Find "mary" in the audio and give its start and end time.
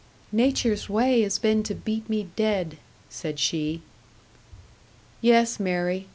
5.59-6.07